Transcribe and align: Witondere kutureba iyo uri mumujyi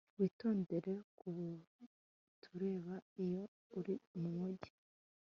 Witondere 0.19 0.93
kutureba 1.17 2.93
iyo 3.23 3.43
uri 3.77 3.95
mumujyi 4.19 4.71